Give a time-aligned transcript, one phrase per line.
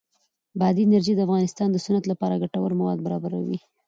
[0.59, 3.57] بادي انرژي د افغانستان د صنعت لپاره ګټور مواد برابروي.